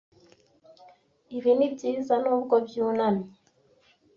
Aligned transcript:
ibi 1.37 1.51
nibyiza 1.57 2.13
nubwo 2.23 2.55
byunamye 2.67 3.29